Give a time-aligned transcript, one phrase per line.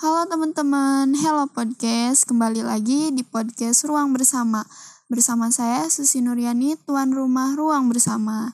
[0.00, 2.24] Halo teman-teman, hello podcast.
[2.24, 4.64] Kembali lagi di podcast Ruang Bersama.
[5.12, 8.48] Bersama saya Susi Nuryani, tuan rumah Ruang Bersama.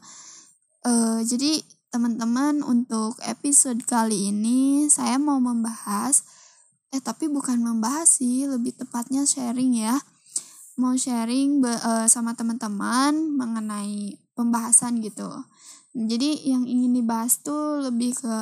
[0.82, 1.62] Uh, jadi
[1.94, 6.26] teman-teman untuk episode kali ini saya mau membahas
[6.90, 10.02] eh tapi bukan membahas sih, lebih tepatnya sharing ya.
[10.74, 15.30] Mau sharing uh, sama teman-teman mengenai pembahasan gitu.
[15.94, 18.34] Jadi yang ingin dibahas tuh lebih ke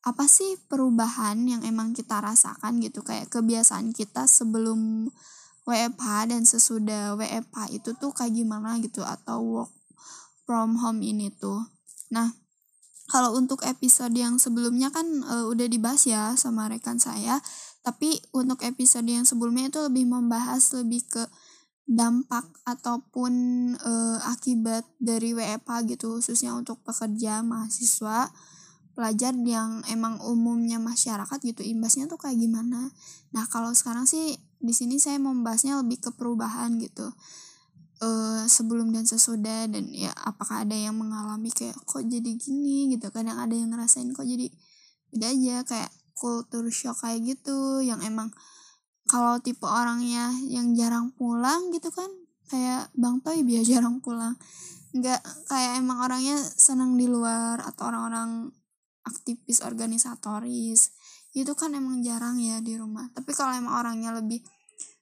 [0.00, 3.04] apa sih perubahan yang emang kita rasakan gitu?
[3.04, 5.12] Kayak kebiasaan kita sebelum
[5.68, 9.04] WFH dan sesudah WFH itu tuh kayak gimana gitu?
[9.04, 9.72] Atau work
[10.48, 11.68] from home ini tuh.
[12.10, 12.32] Nah,
[13.10, 17.42] kalau untuk episode yang sebelumnya kan e, udah dibahas ya sama rekan saya,
[17.84, 21.22] tapi untuk episode yang sebelumnya itu lebih membahas lebih ke
[21.90, 23.32] dampak ataupun
[23.74, 23.92] e,
[24.30, 28.30] akibat dari WFH gitu khususnya untuk pekerja mahasiswa
[29.00, 32.92] pelajar yang emang umumnya masyarakat gitu imbasnya tuh kayak gimana?
[33.32, 37.08] Nah kalau sekarang sih di sini saya membahasnya lebih ke perubahan gitu.
[38.00, 42.92] Uh, sebelum dan sesudah dan ya apakah ada yang mengalami kayak kok jadi gini?
[42.92, 43.08] gitu.
[43.08, 44.52] Kadang ada yang ngerasain kok jadi
[45.16, 48.28] beda aja kayak kultur shock kayak gitu yang emang
[49.08, 52.12] kalau tipe orangnya yang jarang pulang gitu kan
[52.52, 54.36] kayak bang Toy biar jarang pulang.
[54.92, 58.52] Nggak kayak emang orangnya senang di luar atau orang-orang
[59.10, 60.94] aktivis organisatoris.
[61.34, 63.10] Itu kan emang jarang ya di rumah.
[63.10, 64.40] Tapi kalau emang orangnya lebih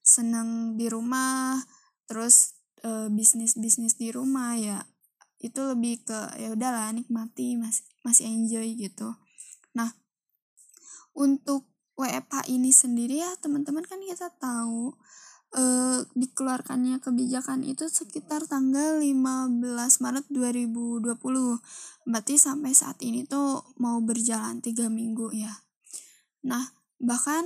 [0.00, 1.60] seneng di rumah
[2.08, 4.80] terus e, bisnis bisnis di rumah ya
[5.38, 9.14] itu lebih ke ya udahlah nikmati masih masih enjoy gitu.
[9.76, 9.94] Nah
[11.14, 14.94] untuk WFH ini sendiri ya teman-teman kan kita tahu
[15.54, 19.62] eh, dikeluarkannya kebijakan itu sekitar tanggal 15
[20.02, 21.18] Maret 2020.
[22.08, 25.52] Berarti sampai saat ini tuh mau berjalan tiga minggu ya.
[26.48, 27.44] Nah, bahkan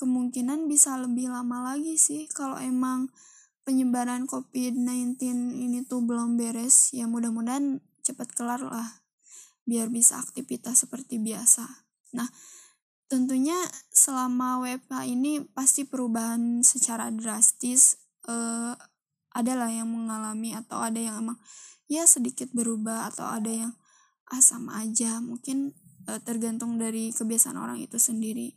[0.00, 3.12] kemungkinan bisa lebih lama lagi sih kalau emang
[3.68, 5.20] penyebaran COVID-19
[5.60, 6.96] ini tuh belum beres.
[6.96, 9.04] Ya mudah-mudahan cepat kelar lah
[9.68, 11.68] biar bisa aktivitas seperti biasa.
[12.16, 12.32] Nah,
[13.12, 13.60] tentunya
[13.92, 18.72] selama WFH ini pasti perubahan secara drastis uh,
[19.36, 21.38] adalah yang mengalami atau ada yang emang
[21.90, 23.72] ya sedikit berubah atau ada yang
[24.30, 25.18] ah sama aja.
[25.18, 25.74] Mungkin
[26.06, 28.54] uh, tergantung dari kebiasaan orang itu sendiri.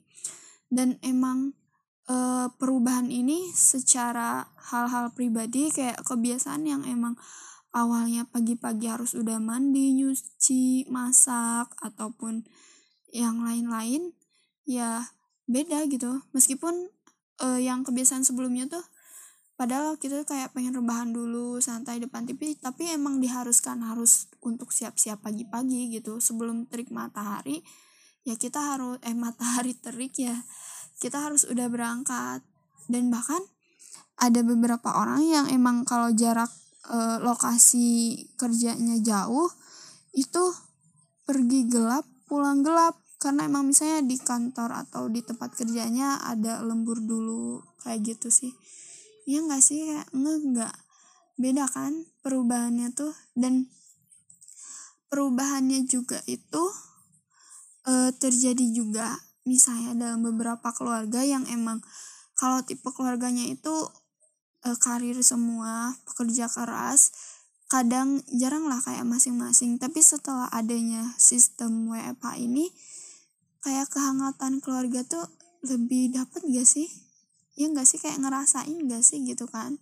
[0.70, 1.58] Dan emang
[2.06, 7.18] uh, perubahan ini secara hal-hal pribadi kayak kebiasaan yang emang
[7.74, 12.46] awalnya pagi-pagi harus udah mandi, nyuci, masak ataupun
[13.10, 14.14] yang lain-lain
[14.70, 15.10] ya
[15.50, 16.22] beda gitu.
[16.38, 16.94] Meskipun
[17.42, 18.86] uh, yang kebiasaan sebelumnya tuh
[19.54, 25.22] padahal kita kayak pengen rebahan dulu santai depan TV tapi emang diharuskan harus untuk siap-siap
[25.22, 26.18] pagi-pagi gitu.
[26.18, 27.62] Sebelum terik matahari
[28.24, 30.36] ya kita harus eh matahari terik ya
[30.98, 32.42] kita harus udah berangkat.
[32.90, 33.40] Dan bahkan
[34.20, 36.52] ada beberapa orang yang emang kalau jarak
[36.88, 39.48] e, lokasi kerjanya jauh
[40.12, 40.44] itu
[41.24, 43.00] pergi gelap pulang gelap.
[43.24, 48.52] Karena emang misalnya di kantor atau di tempat kerjanya ada lembur dulu kayak gitu sih
[49.24, 50.76] ya nggak sih kayak nggak
[51.38, 53.14] beda kan perubahannya tuh.
[53.34, 53.68] Dan
[55.12, 56.64] perubahannya juga itu
[57.86, 61.84] e, terjadi juga misalnya dalam beberapa keluarga yang emang
[62.34, 63.76] kalau tipe keluarganya itu
[64.66, 67.14] e, karir semua pekerja keras
[67.68, 69.82] kadang jarang lah kayak masing-masing.
[69.82, 72.70] Tapi setelah adanya sistem WFH ini
[73.64, 75.26] kayak kehangatan keluarga tuh
[75.64, 77.03] lebih dapet gak sih
[77.54, 79.78] ya gak sih kayak ngerasain gak sih gitu kan?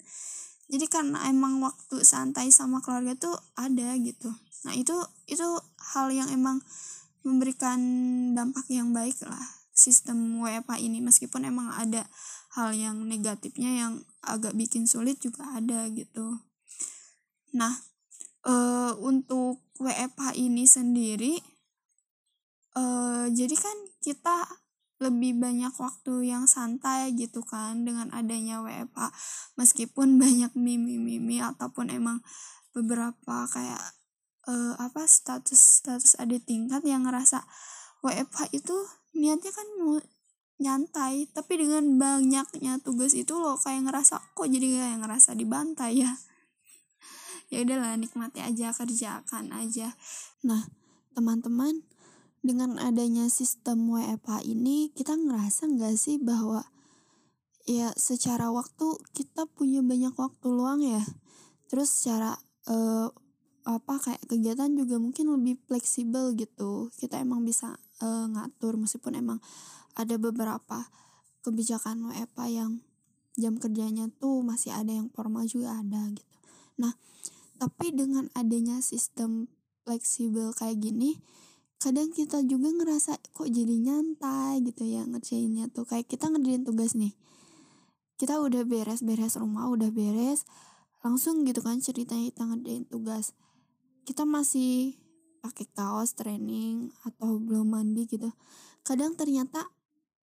[0.72, 4.32] Jadi karena emang waktu santai sama keluarga tuh ada gitu.
[4.64, 4.96] Nah itu
[5.28, 5.44] itu
[5.96, 6.64] hal yang emang
[7.28, 7.80] memberikan
[8.34, 9.44] dampak yang baik lah
[9.76, 11.04] sistem WFH ini.
[11.04, 12.08] Meskipun emang ada
[12.56, 13.94] hal yang negatifnya yang
[14.24, 16.40] agak bikin sulit juga ada gitu.
[17.52, 17.76] Nah
[18.48, 18.56] e,
[18.96, 21.36] untuk WFH ini sendiri
[22.76, 24.38] uh, jadi kan kita
[25.02, 29.10] lebih banyak waktu yang santai gitu kan dengan adanya WFH
[29.58, 32.22] meskipun banyak mimi-mimi ataupun emang
[32.72, 33.82] beberapa kayak
[34.46, 37.44] uh, apa status status ada tingkat yang ngerasa
[38.06, 38.78] WFH itu
[39.18, 39.98] niatnya kan mau
[40.62, 46.14] nyantai tapi dengan banyaknya tugas itu loh kayak ngerasa kok jadi kayak ngerasa dibantai ya?
[47.52, 49.92] Ya udahlah nikmati aja kerjakan aja.
[50.48, 50.72] Nah
[51.12, 51.84] teman-teman
[52.42, 56.66] dengan adanya sistem WFH ini kita ngerasa nggak sih bahwa
[57.70, 61.06] ya secara waktu kita punya banyak waktu luang ya
[61.70, 62.36] terus secara
[62.66, 63.14] uh,
[63.62, 69.38] apa kayak kegiatan juga mungkin lebih fleksibel gitu kita emang bisa uh, ngatur meskipun emang
[69.94, 70.90] ada beberapa
[71.46, 72.72] kebijakan WFA yang
[73.40, 76.36] jam kerjanya tuh masih ada yang formal juga ada gitu.
[76.78, 76.94] Nah,
[77.58, 79.48] tapi dengan adanya sistem
[79.88, 81.18] fleksibel kayak gini,
[81.82, 85.90] kadang kita juga ngerasa kok jadi nyantai gitu ya ngerjainnya tuh.
[85.90, 87.18] Kayak kita ngerjain tugas nih.
[88.22, 90.46] Kita udah beres-beres rumah udah beres
[91.02, 93.34] langsung gitu kan ceritanya kita ngerjain tugas.
[94.06, 95.02] Kita masih
[95.42, 98.30] pakai kaos training atau belum mandi gitu.
[98.86, 99.66] Kadang ternyata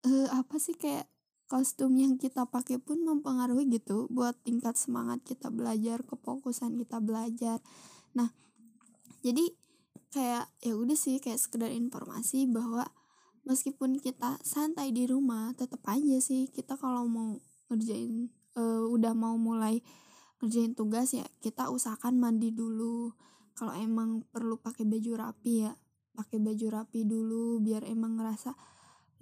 [0.06, 1.10] uh, apa sih kayak
[1.50, 7.58] kostum yang kita pakai pun mempengaruhi gitu buat tingkat semangat kita belajar kefokusan kita belajar.
[8.14, 8.30] Nah
[9.26, 9.57] jadi
[10.08, 12.88] kayak ya udah sih kayak sekedar informasi bahwa
[13.44, 19.36] meskipun kita santai di rumah tetap aja sih kita kalau mau ngerjain uh, udah mau
[19.36, 19.84] mulai
[20.40, 23.12] ngerjain tugas ya kita usahakan mandi dulu.
[23.58, 25.74] Kalau emang perlu pakai baju rapi ya
[26.18, 28.58] pakai baju rapi dulu biar emang ngerasa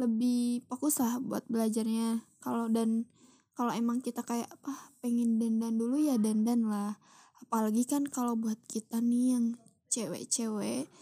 [0.01, 2.25] lebih fokus lah buat belajarnya.
[2.41, 3.09] Kalau dan
[3.57, 7.01] kalau emang kita kayak ah pengen dandan dulu ya dandan lah.
[7.41, 9.47] Apalagi kan kalau buat kita nih yang
[9.97, 10.93] cewek-cewek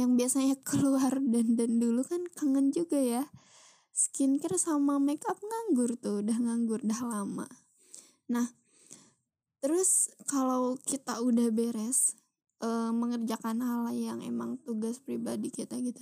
[0.00, 3.24] yang biasanya keluar dandan dulu kan kangen juga ya.
[3.92, 7.44] Skincare sama makeup nganggur tuh udah nganggur dah lama.
[8.32, 8.48] Nah
[9.60, 12.16] terus kalau kita udah beres
[12.64, 16.00] uh, mengerjakan hal yang emang tugas pribadi kita gitu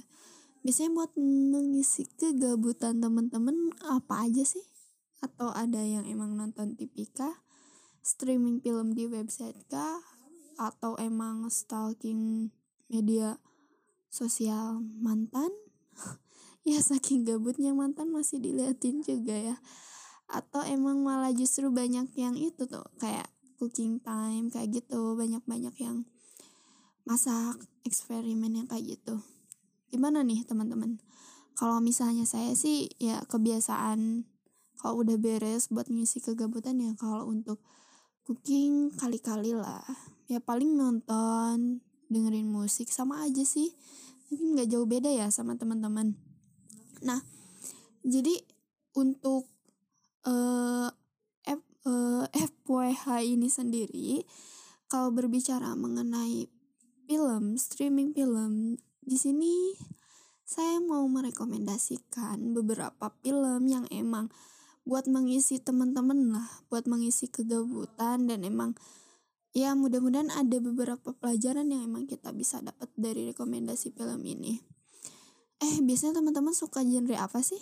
[0.63, 4.65] biasanya buat mengisi kegabutan temen-temen apa aja sih?
[5.19, 6.79] Atau ada yang emang nonton
[7.15, 7.43] kah?
[8.03, 10.18] Streaming film di website kah
[10.59, 12.51] atau emang stalking
[12.91, 13.39] media
[14.11, 15.55] sosial mantan?
[16.69, 19.57] Ya saking gabutnya mantan masih diliatin juga ya.
[20.29, 23.25] Atau emang malah justru banyak yang itu tuh kayak
[23.57, 25.17] cooking time kayak gitu.
[25.17, 26.05] Banyak-banyak yang
[27.09, 27.57] masak
[27.89, 29.17] eksperimen yang kayak gitu.
[29.89, 31.01] Gimana nih teman-teman?
[31.57, 34.29] Kalau misalnya saya sih ya kebiasaan
[34.79, 37.65] kalau udah beres buat ngisi kegabutan ya kalau untuk
[38.29, 39.81] cooking kali-kali lah.
[40.29, 41.81] Ya paling nonton
[42.13, 43.73] dengerin musik sama aja sih.
[44.29, 46.13] Mungkin nggak jauh beda ya sama teman-teman.
[47.01, 47.25] Nah,
[48.05, 48.37] jadi
[48.93, 49.49] untuk
[50.29, 50.93] uh,
[51.49, 54.29] F, uh, eh, FWH ini sendiri,
[54.93, 56.53] kalau berbicara mengenai
[57.09, 59.73] film, streaming film, di sini
[60.45, 64.29] saya mau merekomendasikan beberapa film yang emang
[64.89, 68.73] buat mengisi teman-teman lah, buat mengisi kegabutan dan emang
[69.53, 74.65] ya mudah-mudahan ada beberapa pelajaran yang emang kita bisa dapat dari rekomendasi film ini.
[75.61, 77.61] Eh, biasanya teman-teman suka genre apa sih?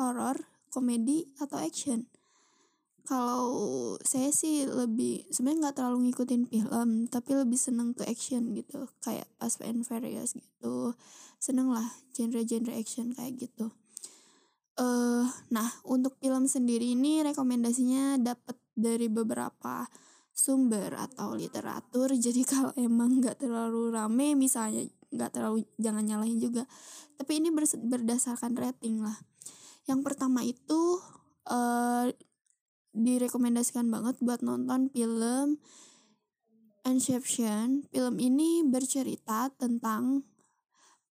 [0.00, 2.08] Horror, komedi, atau action?
[3.04, 8.88] Kalau saya sih lebih sebenarnya nggak terlalu ngikutin film, tapi lebih seneng ke action gitu,
[9.04, 10.96] kayak Fast and Furious gitu.
[11.36, 11.86] Seneng lah
[12.16, 13.76] genre-genre action kayak gitu.
[14.76, 19.88] Uh, nah untuk film sendiri ini rekomendasinya dapat dari beberapa
[20.36, 22.12] sumber atau literatur.
[22.28, 26.68] Jadi kalau emang nggak terlalu rame misalnya nggak terlalu jangan nyalahin juga.
[27.16, 27.48] Tapi ini
[27.80, 29.16] berdasarkan rating lah.
[29.88, 31.00] Yang pertama itu
[31.48, 32.12] uh,
[32.92, 35.56] direkomendasikan banget buat nonton film
[36.86, 37.82] Inception.
[37.90, 40.22] Film ini bercerita tentang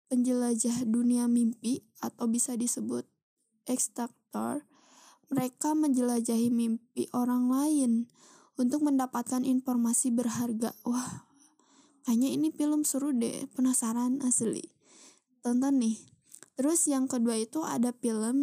[0.07, 3.03] penjelajah dunia mimpi atau bisa disebut
[3.67, 4.65] extractor
[5.29, 7.91] mereka menjelajahi mimpi orang lain
[8.55, 10.71] untuk mendapatkan informasi berharga.
[10.85, 11.25] Wah
[12.05, 14.69] kayaknya ini film seru deh penasaran asli.
[15.41, 15.97] Tonton nih.
[16.55, 18.37] Terus yang kedua itu ada film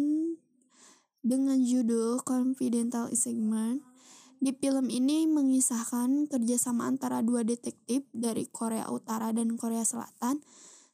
[1.23, 3.81] dengan judul Confidential Assignment
[4.43, 10.43] di film ini mengisahkan kerjasama antara dua detektif dari Korea Utara dan Korea Selatan.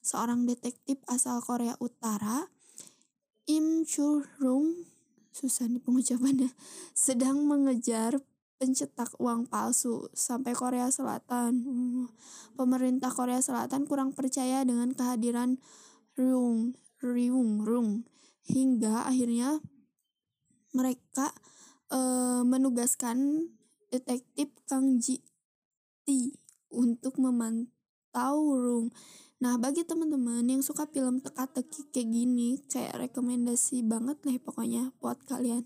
[0.06, 2.46] Seorang detektif asal Korea Utara,
[3.50, 4.86] Im Chul Rung,
[5.34, 6.54] susah nih pengucapannya,
[6.94, 8.22] sedang mengejar
[8.62, 11.66] pencetak uang palsu sampai Korea Selatan.
[12.54, 15.58] Pemerintah Korea Selatan kurang percaya dengan kehadiran
[16.14, 18.06] Ryung, Ryung, Rung
[18.46, 19.58] hingga akhirnya
[20.78, 21.34] mereka
[21.90, 23.50] uh, menugaskan
[23.90, 25.26] detektif Kang Ji
[26.06, 26.38] Ti
[26.70, 27.79] untuk memantau
[28.14, 28.90] Rung.
[29.40, 35.16] Nah, bagi teman-teman yang suka film teka-teki kayak gini, kayak rekomendasi banget lah pokoknya buat
[35.24, 35.64] kalian.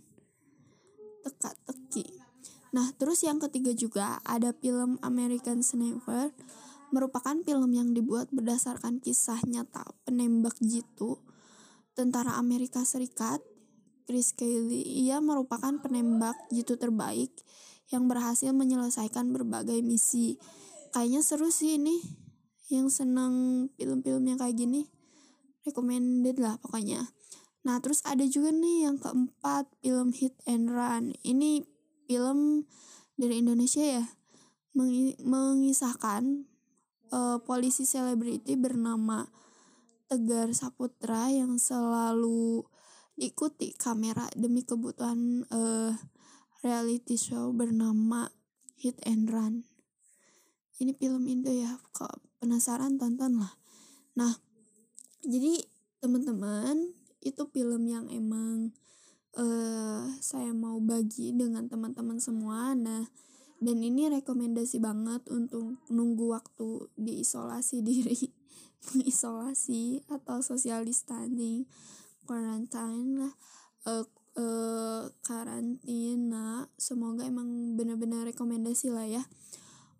[1.26, 2.06] Teka-teki.
[2.74, 6.30] Nah, terus yang ketiga juga ada film American Sniper
[6.94, 11.18] merupakan film yang dibuat berdasarkan kisah nyata penembak jitu
[11.98, 13.42] tentara Amerika Serikat
[14.06, 14.86] Chris Kelly.
[15.10, 17.34] Ia merupakan penembak jitu terbaik
[17.90, 20.38] yang berhasil menyelesaikan berbagai misi.
[20.94, 22.23] Kayaknya seru sih ini
[22.74, 24.89] yang senang film-film yang kayak gini.
[25.63, 27.15] recommended lah pokoknya
[27.63, 31.63] nah terus ada juga nih yang keempat film Hit and Run ini
[32.03, 32.68] film
[33.15, 34.03] dari Indonesia ya
[35.24, 36.50] mengisahkan
[37.13, 39.30] uh, polisi selebriti bernama
[40.10, 42.65] Tegar Saputra yang selalu
[43.22, 45.94] ikuti kamera demi kebutuhan uh,
[46.65, 48.34] reality show bernama
[48.77, 49.63] Hit and Run.
[50.82, 53.56] Ini film Indo ya, kalau penasaran tonton lah.
[54.20, 54.36] Nah,
[55.24, 55.64] jadi
[56.04, 56.92] teman-teman
[57.24, 58.76] itu film yang emang
[59.40, 62.76] uh, saya mau bagi dengan teman-teman semua.
[62.76, 63.08] Nah,
[63.64, 68.20] dan ini rekomendasi banget untuk nunggu waktu diisolasi diri,
[68.92, 71.64] mengisolasi atau social distancing,
[72.28, 73.34] quarantine lah,
[73.88, 74.04] uh,
[74.36, 76.68] uh, karantina.
[76.76, 79.24] Semoga emang benar-benar rekomendasi lah ya.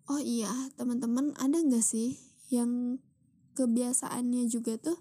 [0.04, 3.00] Oh iya, teman-teman ada nggak sih yang
[3.54, 4.98] kebiasaannya juga tuh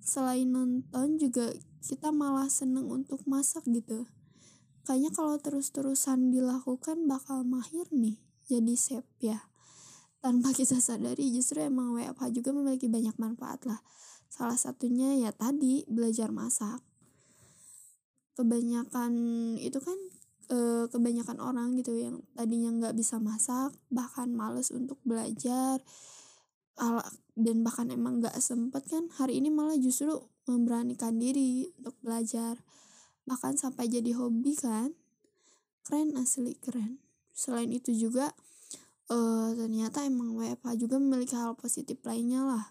[0.00, 1.52] selain nonton juga
[1.84, 4.08] kita malah seneng untuk masak gitu.
[4.84, 8.16] Kayaknya kalau terus-terusan dilakukan bakal mahir nih
[8.48, 9.48] jadi chef ya.
[10.20, 13.80] Tanpa kita sadari justru emang WFH juga memiliki banyak manfaat lah.
[14.30, 16.80] Salah satunya ya tadi belajar masak.
[18.38, 19.12] Kebanyakan
[19.60, 19.98] itu kan
[20.48, 20.58] e,
[20.88, 25.82] kebanyakan orang gitu yang tadinya nggak bisa masak bahkan males untuk belajar
[27.36, 30.16] dan bahkan emang gak sempet kan hari ini malah justru
[30.48, 32.60] memberanikan diri untuk belajar.
[33.28, 34.96] Bahkan sampai jadi hobi kan.
[35.86, 37.00] Keren asli keren.
[37.32, 38.32] Selain itu juga
[39.08, 42.64] uh, ternyata emang WFH juga memiliki hal positif lainnya lah.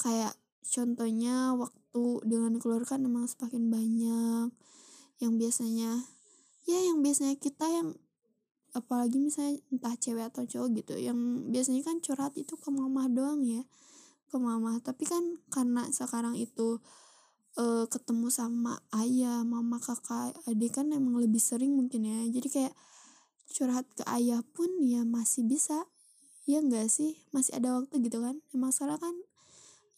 [0.00, 0.34] Kayak
[0.64, 4.48] contohnya waktu dengan keluarga kan emang semakin banyak.
[5.20, 5.90] Yang biasanya
[6.68, 7.96] ya yang biasanya kita yang
[8.76, 11.18] apalagi misalnya entah cewek atau cowok gitu yang
[11.50, 13.66] biasanya kan curhat itu ke mama doang ya
[14.30, 16.78] ke mama tapi kan karena sekarang itu
[17.58, 22.18] uh, ketemu sama ayah mama kakak adik kan emang lebih sering mungkin ya.
[22.30, 22.74] Jadi kayak
[23.50, 25.88] curhat ke ayah pun ya masih bisa.
[26.46, 27.18] Ya enggak sih?
[27.34, 28.38] Masih ada waktu gitu kan?
[28.54, 29.14] Emang kan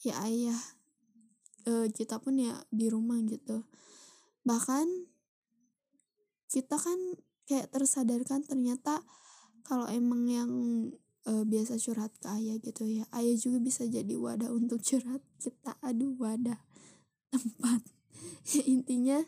[0.03, 0.61] ya ayah
[1.69, 3.65] uh, kita pun ya di rumah gitu.
[4.49, 4.87] Bahkan
[6.53, 6.99] kita kan
[7.53, 9.05] kayak tersadarkan ternyata
[9.61, 10.51] kalau emang yang
[11.29, 15.77] uh, biasa curhat ke ayah gitu ya ayah juga bisa jadi wadah untuk curhat kita.
[15.85, 16.57] Aduh wadah
[17.33, 17.85] tempat.
[18.57, 19.21] Ya intinya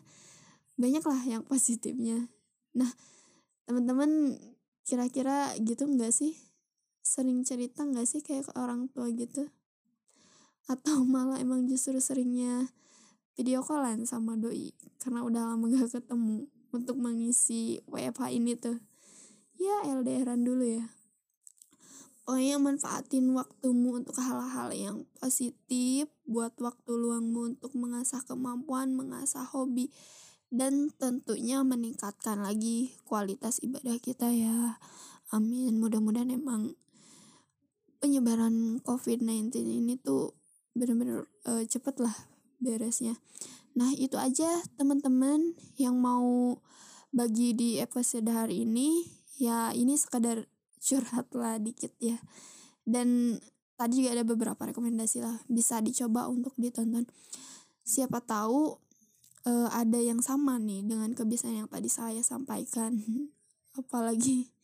[0.73, 2.33] banyak lah yang positifnya.
[2.73, 2.89] Nah
[3.69, 4.41] teman-teman
[4.81, 6.33] kira-kira gitu nggak sih?
[7.05, 9.53] Sering cerita nggak sih kayak ke orang tua gitu?
[10.65, 12.73] Atau malah emang justru seringnya
[13.37, 14.71] video callan sama doi
[15.03, 18.77] karena udah lama gak ketemu untuk mengisi WFH ini tuh.
[19.55, 20.85] Ya LDRan dulu ya.
[22.25, 29.93] Pokoknya manfaatin waktumu untuk hal-hal yang positif buat waktu luangmu untuk mengasah kemampuan mengasah hobi
[30.49, 34.81] dan tentunya meningkatkan lagi kualitas ibadah kita ya.
[35.29, 35.77] Amin.
[35.77, 36.73] Mudah-mudahan emang
[38.01, 40.33] penyebaran COVID-19 ini tuh
[40.73, 42.13] bener-bener uh, cepet lah
[42.59, 43.17] beresnya
[43.75, 44.47] Nah, itu aja
[44.79, 46.59] teman-teman yang mau
[47.11, 49.03] bagi di episode hari ini.
[49.35, 50.47] Ya, ini sekadar
[50.79, 52.15] curhat lah dikit ya.
[52.87, 53.35] Dan
[53.75, 55.43] tadi juga ada beberapa rekomendasi lah.
[55.51, 57.03] Bisa dicoba untuk ditonton.
[57.83, 58.79] Siapa tahu
[59.43, 62.95] uh, ada yang sama nih dengan kebiasaan yang tadi saya sampaikan.
[63.79, 64.55] Apalagi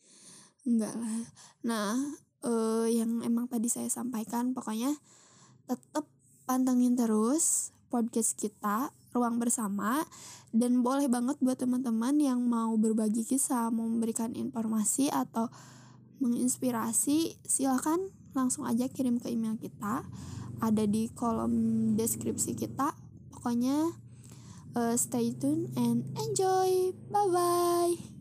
[0.64, 1.20] enggak lah.
[1.68, 2.00] Nah,
[2.48, 4.96] uh, yang emang tadi saya sampaikan pokoknya
[5.68, 6.08] tetap
[6.48, 10.04] pantengin terus podcast kita ruang bersama
[10.52, 15.48] dan boleh banget buat teman-teman yang mau berbagi kisah, mau memberikan informasi atau
[16.20, 17.98] menginspirasi, silahkan
[18.36, 20.04] langsung aja kirim ke email kita.
[20.62, 21.52] Ada di kolom
[21.98, 22.94] deskripsi kita.
[23.34, 23.90] Pokoknya
[24.78, 26.94] uh, stay tune and enjoy.
[27.10, 28.11] Bye bye.